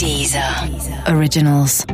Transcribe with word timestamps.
Deezer 0.00 0.42
Originals. 1.14 1.84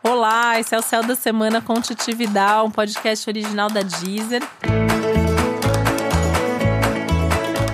Olá, 0.00 0.60
esse 0.60 0.72
é 0.72 0.78
o 0.78 0.82
Céu 0.82 1.02
da 1.02 1.16
Semana 1.16 1.60
com 1.60 1.80
Titi 1.80 2.14
Vidal, 2.14 2.66
um 2.66 2.70
podcast 2.70 3.28
original 3.28 3.68
da 3.68 3.80
Deezer. 3.82 4.40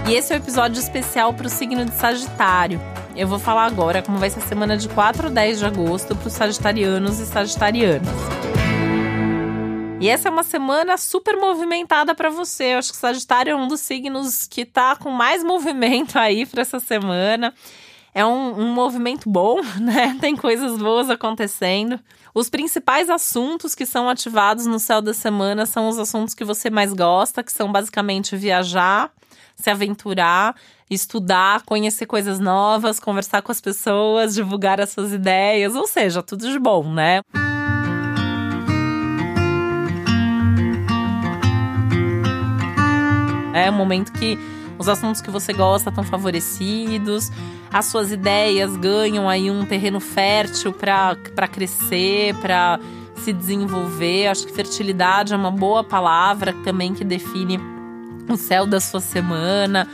E 0.09 0.15
esse 0.15 0.33
é 0.33 0.37
o 0.37 0.41
um 0.41 0.43
episódio 0.43 0.80
especial 0.80 1.35
para 1.35 1.46
o 1.46 1.51
signo 1.51 1.85
de 1.85 1.95
Sagitário. 1.95 2.80
Eu 3.14 3.29
vou 3.29 3.38
falar 3.38 3.66
agora 3.66 4.00
como 4.00 4.16
vai 4.16 4.30
ser 4.30 4.38
a 4.38 4.46
semana 4.46 4.79
de 4.79 4.88
4 4.88 5.26
a 5.26 5.30
10 5.30 5.58
de 5.58 5.66
agosto 5.66 6.16
para 6.16 6.29
os 6.29 6.32
sagitarianos 6.32 7.20
e 7.20 7.26
sagitarianas. 7.26 8.34
E 10.05 10.09
essa 10.11 10.29
é 10.29 10.30
uma 10.30 10.43
semana 10.43 10.98
super 10.98 11.34
movimentada 11.34 12.14
para 12.14 12.29
você. 12.29 12.75
Eu 12.75 12.79
acho 12.79 12.93
que 12.93 12.98
Sagitário 12.98 13.53
é 13.53 13.57
um 13.57 13.66
dos 13.66 13.80
signos 13.80 14.46
que 14.46 14.66
tá 14.66 14.95
com 14.96 15.09
mais 15.09 15.43
movimento 15.43 16.18
aí 16.18 16.45
para 16.45 16.61
essa 16.61 16.79
semana. 16.79 17.54
É 18.12 18.22
um, 18.22 18.61
um, 18.61 18.75
movimento 18.75 19.30
bom, 19.30 19.63
né? 19.80 20.14
Tem 20.21 20.36
coisas 20.36 20.77
boas 20.77 21.08
acontecendo. 21.08 21.99
Os 22.35 22.50
principais 22.50 23.08
assuntos 23.08 23.75
que 23.75 23.86
são 23.86 24.07
ativados 24.07 24.67
no 24.67 24.79
céu 24.79 25.00
da 25.00 25.14
semana 25.14 25.64
são 25.64 25.89
os 25.89 25.99
assuntos 25.99 26.35
que 26.35 26.44
você 26.44 26.68
mais 26.68 26.93
gosta, 26.93 27.43
que 27.43 27.50
são 27.50 27.72
basicamente 27.72 28.36
viajar, 28.36 29.11
se 29.57 29.71
aventurar, 29.71 30.55
estudar, 30.91 31.63
conhecer 31.63 32.05
coisas 32.05 32.39
novas, 32.39 33.00
conversar 33.00 33.41
com 33.41 33.50
as 33.50 33.61
pessoas, 33.62 34.34
divulgar 34.34 34.83
as 34.83 34.91
suas 34.91 35.14
ideias, 35.14 35.75
ou 35.75 35.86
seja, 35.86 36.22
tudo 36.22 36.47
de 36.47 36.58
bom, 36.58 36.92
né? 36.92 37.22
É 43.55 43.70
um 43.70 43.75
momento 43.75 44.12
que 44.12 44.39
os 44.77 44.89
assuntos 44.89 45.20
que 45.20 45.31
você 45.31 45.53
gosta 45.53 45.89
estão 45.89 46.03
favorecidos, 46.03 47.31
as 47.72 47.86
suas 47.86 48.11
ideias 48.11 48.77
ganham 48.77 49.28
aí 49.28 49.50
um 49.50 49.64
terreno 49.64 50.00
fértil 50.00 50.72
para 50.72 51.48
crescer, 51.48 52.34
para 52.41 52.80
se 53.16 53.32
desenvolver. 53.32 54.27
Acho 54.27 54.47
que 54.47 54.52
fertilidade 54.52 55.32
é 55.32 55.36
uma 55.36 55.52
boa 55.52 55.84
palavra 55.84 56.52
também 56.64 56.92
que 56.92 57.05
define 57.05 57.60
o 58.28 58.36
céu 58.36 58.66
da 58.66 58.80
sua 58.80 59.00
semana. 59.00 59.88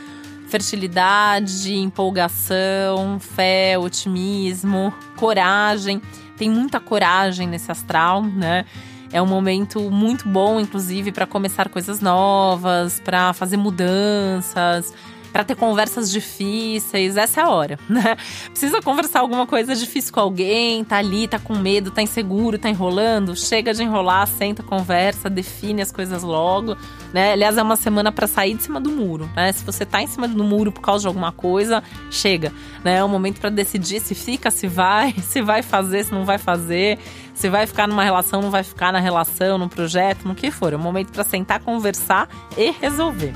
Fertilidade, 0.47 1.75
empolgação, 1.75 3.19
fé, 3.19 3.77
otimismo, 3.77 4.93
coragem. 5.15 6.01
Tem 6.35 6.49
muita 6.49 6.79
coragem 6.79 7.47
nesse 7.47 7.71
astral, 7.71 8.23
né? 8.23 8.65
É 9.13 9.21
um 9.21 9.25
momento 9.25 9.91
muito 9.91 10.27
bom, 10.27 10.59
inclusive, 10.59 11.11
para 11.11 11.25
começar 11.25 11.67
coisas 11.69 11.99
novas, 11.99 12.99
para 12.99 13.33
fazer 13.33 13.57
mudanças, 13.57 14.93
para 15.31 15.43
ter 15.43 15.55
conversas 15.55 16.11
difíceis. 16.11 17.17
Essa 17.17 17.41
é 17.41 17.43
a 17.43 17.49
hora, 17.49 17.79
né? 17.89 18.15
Precisa 18.49 18.81
conversar 18.81 19.19
alguma 19.19 19.47
coisa 19.47 19.75
difícil 19.75 20.13
com 20.13 20.19
alguém, 20.19 20.83
tá 20.83 20.97
ali, 20.97 21.27
tá 21.27 21.39
com 21.39 21.55
medo, 21.55 21.91
tá 21.91 22.01
inseguro, 22.01 22.57
tá 22.57 22.69
enrolando. 22.69 23.35
Chega 23.35 23.73
de 23.73 23.83
enrolar, 23.83 24.27
senta, 24.27 24.61
conversa, 24.63 25.29
define 25.29 25.81
as 25.81 25.91
coisas 25.91 26.23
logo, 26.23 26.75
né? 27.13 27.33
Aliás, 27.33 27.57
é 27.57 27.63
uma 27.63 27.75
semana 27.75 28.11
para 28.11 28.27
sair 28.27 28.55
de 28.55 28.63
cima 28.63 28.79
do 28.79 28.91
muro, 28.91 29.29
né? 29.35 29.51
Se 29.51 29.63
você 29.63 29.85
tá 29.85 30.01
em 30.01 30.07
cima 30.07 30.27
do 30.27 30.43
muro 30.43 30.71
por 30.71 30.81
causa 30.81 31.01
de 31.01 31.07
alguma 31.07 31.31
coisa, 31.31 31.83
chega, 32.09 32.51
né? 32.83 32.97
É 32.97 33.03
um 33.03 33.09
momento 33.09 33.39
para 33.39 33.49
decidir 33.49 33.99
se 33.99 34.15
fica, 34.15 34.51
se 34.51 34.67
vai, 34.67 35.13
se 35.21 35.41
vai 35.41 35.61
fazer, 35.61 36.05
se 36.05 36.11
não 36.11 36.25
vai 36.25 36.37
fazer 36.37 36.99
se 37.33 37.49
vai 37.49 37.65
ficar 37.65 37.87
numa 37.87 38.03
relação, 38.03 38.39
não 38.39 38.51
vai 38.51 38.61
ficar 38.61 38.93
na 38.93 38.99
relação, 38.99 39.57
no 39.57 39.67
projeto, 39.67 40.27
no 40.27 40.35
que 40.35 40.51
for. 40.51 40.73
É 40.73 40.75
um 40.75 40.79
momento 40.79 41.11
para 41.11 41.23
sentar, 41.23 41.59
conversar 41.59 42.29
e 42.55 42.69
resolver. 42.69 43.33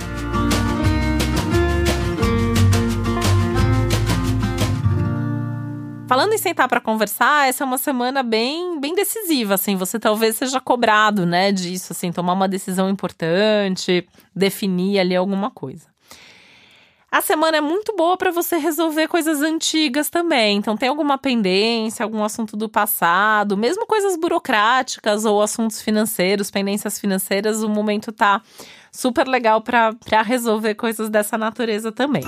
Falando 6.08 6.34
em 6.34 6.38
sentar 6.38 6.70
para 6.70 6.80
conversar, 6.80 7.50
essa 7.50 7.64
é 7.64 7.66
uma 7.66 7.80
semana 7.80 8.22
bem, 8.22 8.80
bem 8.80 8.94
decisiva, 8.94 9.56
assim. 9.56 9.76
Você 9.76 10.00
talvez 10.00 10.36
seja 10.36 10.62
cobrado, 10.62 11.26
né, 11.26 11.52
disso, 11.52 11.94
assim, 11.94 12.12
tomar 12.12 12.34
uma 12.34 12.48
decisão 12.48 12.88
importante, 12.90 14.08
definir 14.36 15.00
ali 15.00 15.16
alguma 15.16 15.50
coisa. 15.50 15.88
A 17.12 17.22
semana 17.22 17.58
é 17.58 17.62
muito 17.62 17.96
boa 17.96 18.18
para 18.18 18.30
você 18.30 18.58
resolver 18.58 19.08
coisas 19.08 19.42
antigas 19.42 20.10
também. 20.10 20.58
Então, 20.58 20.78
tem 20.78 20.90
alguma 20.90 21.18
pendência, 21.18 22.04
algum 22.04 22.24
assunto 22.24 22.56
do 22.56 22.70
passado, 22.70 23.58
mesmo 23.58 23.88
coisas 23.88 24.16
burocráticas 24.16 25.26
ou 25.26 25.42
assuntos 25.42 25.82
financeiros, 25.82 26.52
pendências 26.52 27.00
financeiras, 27.00 27.64
o 27.64 27.70
momento 27.70 28.12
tá 28.12 28.44
super 28.92 29.28
legal 29.28 29.60
para 29.62 30.22
resolver 30.22 30.76
coisas 30.76 31.10
dessa 31.10 31.36
natureza 31.36 31.92
também. 31.92 32.24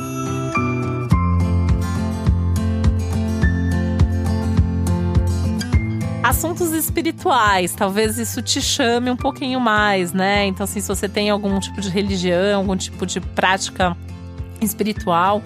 Assuntos 6.27 6.73
espirituais, 6.73 7.73
talvez 7.73 8.17
isso 8.17 8.41
te 8.41 8.61
chame 8.61 9.09
um 9.09 9.15
pouquinho 9.15 9.61
mais, 9.61 10.11
né? 10.11 10.45
Então, 10.45 10.65
assim, 10.65 10.81
se 10.81 10.87
você 10.89 11.07
tem 11.07 11.29
algum 11.29 11.57
tipo 11.57 11.79
de 11.79 11.87
religião, 11.87 12.59
algum 12.59 12.75
tipo 12.75 13.05
de 13.05 13.21
prática 13.21 13.95
espiritual. 14.59 15.41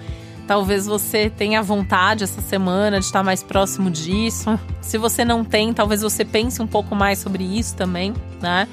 Talvez 0.47 0.87
você 0.87 1.29
tenha 1.29 1.61
vontade 1.61 2.23
essa 2.23 2.41
semana 2.41 2.99
de 2.99 3.05
estar 3.05 3.21
mais 3.21 3.43
próximo 3.43 3.91
disso. 3.91 4.59
Se 4.81 4.97
você 4.97 5.23
não 5.23 5.45
tem, 5.45 5.71
talvez 5.71 6.01
você 6.01 6.25
pense 6.25 6.59
um 6.63 6.67
pouco 6.67 6.95
mais 6.95 7.19
sobre 7.19 7.43
isso 7.43 7.75
também, 7.75 8.15
né? 8.41 8.67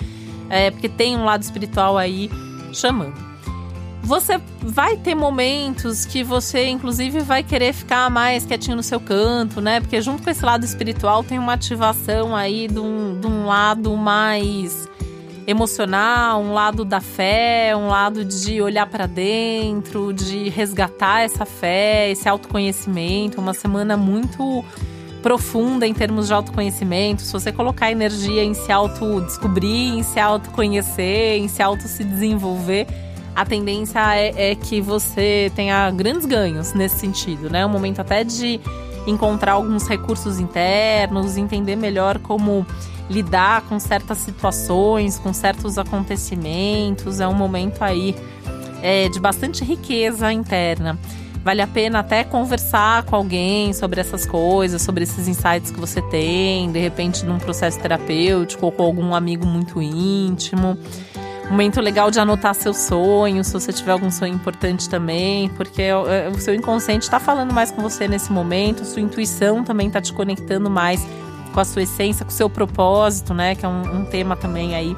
É, 0.49 0.71
porque 0.71 0.89
tem 0.89 1.15
um 1.15 1.25
lado 1.25 1.43
espiritual 1.43 1.99
aí 1.99 2.31
chamando. 2.73 3.28
Você 4.03 4.41
vai 4.63 4.97
ter 4.97 5.15
momentos 5.15 6.07
que 6.07 6.23
você, 6.23 6.67
inclusive, 6.67 7.21
vai 7.21 7.43
querer 7.43 7.73
ficar 7.73 8.09
mais 8.11 8.47
quietinho 8.47 8.77
no 8.77 8.83
seu 8.83 8.99
canto, 8.99 9.61
né? 9.61 9.81
Porque 9.81 10.01
junto 10.01 10.23
com 10.23 10.31
esse 10.31 10.45
lado 10.45 10.65
espiritual 10.65 11.23
tem 11.23 11.39
uma 11.39 11.53
ativação 11.53 12.35
aí 12.35 12.69
de 12.69 12.79
um, 12.79 13.21
de 13.21 13.27
um 13.27 13.47
lado 13.47 13.95
mais 13.97 14.89
emocional, 15.47 16.43
um 16.43 16.53
lado 16.53 16.85
da 16.85 17.01
fé, 17.01 17.75
um 17.75 17.89
lado 17.89 18.23
de 18.23 18.61
olhar 18.61 18.87
para 18.87 19.07
dentro, 19.07 20.13
de 20.13 20.51
resgatar 20.51 21.23
essa 21.23 21.47
fé, 21.47 22.11
esse 22.11 22.29
autoconhecimento, 22.29 23.41
uma 23.41 23.55
semana 23.55 23.97
muito 23.97 24.63
profunda 25.23 25.87
em 25.87 25.95
termos 25.95 26.27
de 26.27 26.35
autoconhecimento. 26.35 27.23
Se 27.23 27.33
você 27.33 27.51
colocar 27.51 27.91
energia 27.91 28.45
em 28.45 28.53
se 28.53 28.71
autodescobrir, 28.71 29.95
em 29.95 30.03
se 30.03 30.21
autoconhecer, 30.21 31.39
em 31.39 31.49
se 31.49 31.63
auto 31.63 31.89
se 31.89 32.05
desenvolver, 32.05 32.87
a 33.39 33.47
tendência 33.47 34.01
é, 34.17 34.51
é, 34.51 34.55
que 34.57 34.81
você 34.81 35.53
tenha 35.55 35.89
grandes 35.93 36.27
ganhos 36.27 36.73
nesse 36.73 36.97
sentido, 36.97 37.49
né? 37.49 37.65
Um 37.65 37.69
momento 37.69 38.01
até 38.01 38.25
de 38.25 38.61
encontrar 39.07 39.53
alguns 39.53 39.87
recursos 39.87 40.41
internos, 40.41 41.37
entender 41.37 41.77
melhor 41.77 42.19
como 42.19 42.67
lidar 43.09 43.63
com 43.63 43.79
certas 43.79 44.19
situações, 44.19 45.21
com 45.21 45.33
certos 45.33 45.79
acontecimentos. 45.79 47.21
É 47.21 47.29
um 47.29 47.33
momento 47.33 47.81
aí 47.85 48.17
é, 48.83 49.09
de 49.09 49.21
bastante 49.21 49.65
riqueza 49.65 50.33
interna. 50.33 50.99
Vale 51.45 51.63
a 51.63 51.67
pena 51.69 52.01
até 52.01 52.25
conversar 52.25 53.05
com 53.05 53.15
alguém 53.15 53.73
sobre 53.73 54.01
essas 54.01 54.27
coisas, 54.27 54.83
sobre 54.83 55.05
esses 55.05 55.29
insights 55.29 55.71
que 55.71 55.79
você 55.79 56.03
tem, 56.03 56.73
de 56.73 56.81
repente 56.81 57.25
num 57.25 57.39
processo 57.39 57.79
terapêutico 57.79 58.67
ou 58.67 58.73
com 58.73 58.83
algum 58.83 59.15
amigo 59.15 59.47
muito 59.47 59.81
íntimo. 59.81 60.77
Momento 61.51 61.81
legal 61.81 62.11
de 62.11 62.21
anotar 62.21 62.55
seus 62.55 62.77
sonhos, 62.77 63.47
se 63.47 63.53
você 63.55 63.73
tiver 63.73 63.93
algum 63.93 64.11
sonho 64.11 64.35
importante 64.35 64.89
também, 64.89 65.49
porque 65.51 65.81
é, 65.83 66.29
o 66.29 66.39
seu 66.39 66.55
inconsciente 66.55 67.05
está 67.05 67.19
falando 67.19 67.55
mais 67.55 67.71
com 67.71 67.81
você 67.81 68.07
nesse 68.07 68.31
momento, 68.31 68.85
sua 68.85 69.01
intuição 69.01 69.65
também 69.65 69.87
está 69.87 70.01
te 70.01 70.13
conectando 70.13 70.69
mais 70.69 71.01
com 71.53 71.61
a 71.61 71.65
sua 71.65 71.83
essência, 71.83 72.25
com 72.25 72.31
o 72.31 72.35
seu 72.35 72.51
propósito, 72.51 73.33
né? 73.33 73.55
Que 73.55 73.65
é 73.65 73.69
um, 73.69 74.01
um 74.01 74.05
tema 74.05 74.37
também 74.37 74.75
aí 74.75 74.95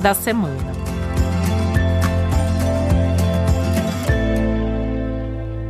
da 0.00 0.14
semana. 0.14 0.72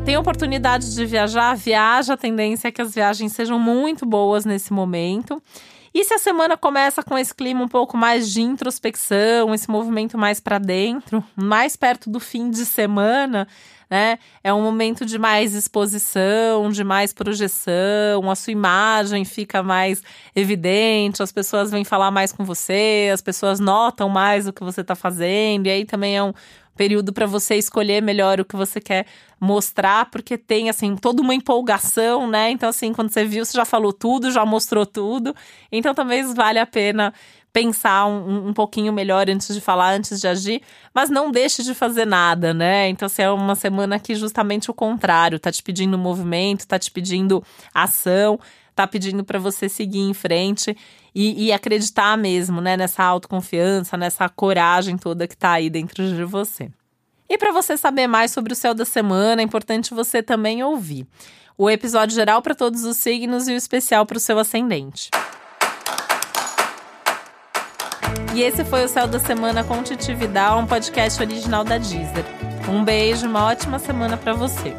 Tem 0.05 0.17
oportunidade 0.17 0.95
de 0.95 1.07
viajar? 1.07 1.57
Viaja. 1.57 2.15
A 2.15 2.17
tendência 2.17 2.69
é 2.69 2.71
que 2.71 2.83
as 2.83 2.95
viagens 2.95 3.33
sejam 3.33 3.59
muito 3.59 4.05
boas 4.05 4.45
nesse 4.45 4.73
momento. 4.73 5.43
E 5.95 6.05
se 6.05 6.15
a 6.15 6.19
semana 6.19 6.57
começa 6.57 7.03
com 7.03 7.19
esse 7.19 7.35
clima 7.35 7.63
um 7.63 7.69
pouco 7.69 7.99
mais 7.99 8.31
de 8.31 8.41
introspecção, 8.41 9.55
esse 9.55 9.71
movimento 9.71 10.17
mais 10.17 10.41
para 10.41 10.59
dentro, 10.59 11.23
mais 11.37 11.77
perto 11.77 12.09
do 12.09 12.19
fim 12.19 12.51
de 12.51 12.65
semana, 12.65 13.47
né? 13.91 14.19
É 14.43 14.55
um 14.55 14.63
momento 14.63 15.05
de 15.05 15.19
mais 15.19 15.53
exposição, 15.53 16.71
de 16.71 16.83
mais 16.83 17.13
projeção, 17.13 18.31
a 18.31 18.35
sua 18.35 18.53
imagem 18.53 19.23
fica 19.27 19.63
mais 19.63 20.03
evidente, 20.35 21.23
as 21.23 21.31
pessoas 21.31 21.71
vêm 21.71 21.85
falar 21.85 22.11
mais 22.11 22.33
com 22.33 22.43
você, 22.43 23.11
as 23.13 23.21
pessoas 23.21 23.61
notam 23.61 24.09
mais 24.09 24.49
o 24.49 24.53
que 24.53 24.65
você 24.65 24.81
está 24.81 24.95
fazendo, 24.95 25.67
e 25.67 25.71
aí 25.71 25.85
também 25.85 26.17
é 26.17 26.23
um 26.23 26.33
período 26.77 27.13
para 27.13 27.27
você 27.27 27.57
escolher 27.57 28.03
melhor 28.03 28.41
o 28.41 28.45
que 28.45 28.57
você 28.57 28.81
quer 28.81 29.07
mostrar, 29.41 30.11
porque 30.11 30.39
tem 30.39 30.71
assim 30.71 30.97
toda 30.97 31.21
uma 31.21 31.35
empolgação, 31.35 32.29
né? 32.29 32.51
Então 32.51 32.69
assim, 32.69 32.93
quando 32.93 33.11
você 33.11 33.25
viu, 33.25 33.45
você 33.45 33.57
já 33.57 33.65
falou 33.65 33.93
tudo, 33.93 34.31
já 34.31 34.45
mostrou 34.45 34.87
tudo. 34.87 35.35
Então 35.71 35.95
talvez 35.95 36.33
vale 36.35 36.59
a 36.59 36.67
pena 36.67 37.13
pensar 37.53 38.07
um, 38.07 38.49
um 38.49 38.53
pouquinho 38.53 38.93
melhor 38.93 39.29
antes 39.29 39.55
de 39.55 39.61
falar, 39.61 39.93
antes 39.93 40.21
de 40.21 40.27
agir, 40.27 40.63
mas 40.95 41.11
não 41.11 41.31
deixe 41.31 41.63
de 41.63 41.75
fazer 41.75 42.07
nada, 42.07 42.55
né? 42.55 42.89
Então, 42.89 43.09
se 43.09 43.21
assim, 43.21 43.29
é 43.29 43.31
uma 43.31 43.55
semana 43.55 43.99
que 43.99 44.15
justamente 44.15 44.71
o 44.71 44.75
contrário, 44.75 45.39
tá 45.39 45.53
te 45.53 45.63
pedindo 45.63 45.99
movimento, 45.99 46.67
tá 46.67 46.79
te 46.79 46.91
pedindo 46.91 47.45
ação, 47.75 48.41
tá 48.75 48.87
pedindo 48.87 49.25
para 49.25 49.39
você 49.39 49.69
seguir 49.69 50.01
em 50.01 50.15
frente 50.15 50.77
e, 51.15 51.47
e, 51.47 51.53
acreditar 51.53 52.17
mesmo, 52.17 52.61
né, 52.61 52.77
nessa 52.77 53.05
autoconfiança, 53.05 53.97
nessa 53.97 54.29
coragem 54.29 54.97
toda 54.97 55.29
que 55.29 55.37
tá 55.37 55.53
aí 55.53 55.69
dentro 55.69 56.03
de 56.05 56.25
você. 56.25 56.71
E 57.29 57.37
para 57.39 57.53
você 57.53 57.77
saber 57.77 58.07
mais 58.07 58.31
sobre 58.31 58.53
o 58.53 58.57
céu 58.57 58.75
da 58.75 58.85
semana, 58.85 59.43
é 59.43 59.45
importante 59.45 59.95
você 59.95 60.23
também 60.23 60.63
ouvir 60.63 61.07
o 61.57 61.71
episódio 61.71 62.15
geral 62.15 62.43
para 62.43 62.55
todos 62.55 62.85
os 62.85 62.97
signos 62.97 63.49
e 63.49 63.53
o 63.53 63.57
especial 63.57 64.07
para 64.07 64.17
o 64.17 64.21
seu 64.21 64.39
ascendente. 64.39 65.11
E 68.35 68.43
esse 68.43 68.65
foi 68.65 68.85
o 68.85 68.89
Céu 68.89 69.07
da 69.07 69.19
Semana 69.19 69.63
com 69.63 69.83
Titi 69.83 70.15
Vidal, 70.15 70.59
um 70.59 70.67
podcast 70.67 71.23
original 71.23 71.65
da 71.65 71.77
Deezer. 71.77 72.25
Um 72.67 72.83
beijo, 72.83 73.27
uma 73.27 73.45
ótima 73.45 73.79
semana 73.79 74.17
para 74.17 74.33
você. 74.33 74.75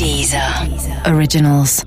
Deezer. 0.00 0.64
Originals. 1.04 1.84